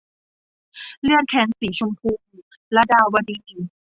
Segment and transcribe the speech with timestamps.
[1.03, 2.11] เลือดแค้นสีชมพู-
[2.75, 3.39] ลดาวดี